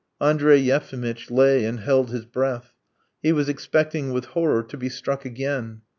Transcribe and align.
Andrey 0.19 0.57
Yefimitch 0.57 1.29
lay 1.29 1.63
and 1.63 1.81
held 1.81 2.09
his 2.09 2.25
breath: 2.25 2.73
he 3.21 3.31
was 3.31 3.47
expecting 3.47 4.11
with 4.11 4.25
horror 4.25 4.63
to 4.63 4.75
be 4.75 4.89
struck 4.89 5.25
again. 5.25 5.81